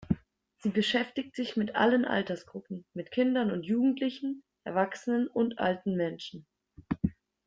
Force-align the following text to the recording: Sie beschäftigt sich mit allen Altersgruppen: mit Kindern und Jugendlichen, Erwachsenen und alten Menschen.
Sie 0.57 0.71
beschäftigt 0.71 1.35
sich 1.35 1.57
mit 1.57 1.75
allen 1.75 2.05
Altersgruppen: 2.05 2.87
mit 2.95 3.11
Kindern 3.11 3.51
und 3.51 3.67
Jugendlichen, 3.67 4.43
Erwachsenen 4.63 5.27
und 5.27 5.59
alten 5.59 5.95
Menschen. 5.95 6.47